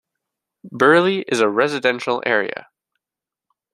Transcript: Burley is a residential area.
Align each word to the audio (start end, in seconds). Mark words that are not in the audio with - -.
Burley 0.71 1.19
is 1.27 1.41
a 1.41 1.47
residential 1.47 2.23
area. 2.25 2.69